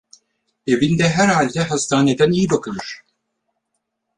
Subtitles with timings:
[0.67, 3.01] Evinde herhalde hastaneden iyi bakılır!